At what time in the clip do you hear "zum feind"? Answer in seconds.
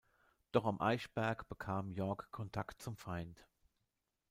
2.81-3.45